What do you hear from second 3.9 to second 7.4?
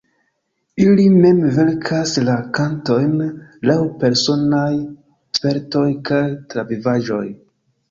personaj spertoj kaj travivaĵoj.